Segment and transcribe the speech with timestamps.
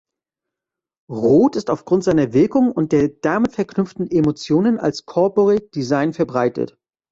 [1.11, 6.75] Rot ist aufgrund seiner Wirkung und der damit verknüpften Emotionen als "Corporate Design" verbreitet.